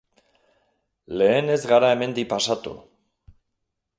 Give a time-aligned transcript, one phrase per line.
[1.21, 2.75] Lehen ez gara hemendik pasatu.